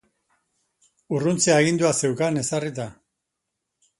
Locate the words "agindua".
1.57-1.93